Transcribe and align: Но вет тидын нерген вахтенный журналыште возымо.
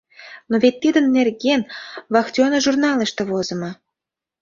Но 0.49 0.55
вет 0.63 0.75
тидын 0.81 1.05
нерген 1.15 1.61
вахтенный 2.13 2.63
журналыште 2.65 3.21
возымо. 3.29 3.71